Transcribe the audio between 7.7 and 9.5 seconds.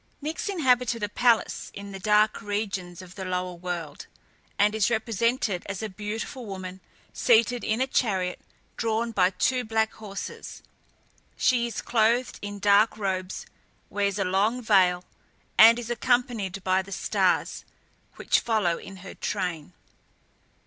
a chariot, drawn by